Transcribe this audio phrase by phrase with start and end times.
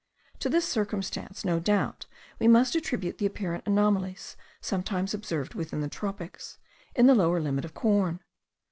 [0.39, 2.07] To this circumstance no doubt
[2.39, 6.57] we must attribute the apparent anomalies sometimes observed within the tropics,
[6.95, 8.19] in the lower limit of corn.